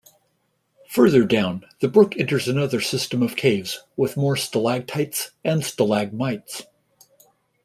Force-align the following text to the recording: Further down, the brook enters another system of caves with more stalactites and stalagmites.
Further 0.89 1.23
down, 1.25 1.63
the 1.79 1.87
brook 1.87 2.17
enters 2.17 2.47
another 2.47 2.81
system 2.81 3.21
of 3.21 3.35
caves 3.35 3.83
with 3.95 4.17
more 4.17 4.35
stalactites 4.35 5.29
and 5.45 5.63
stalagmites. 5.63 6.63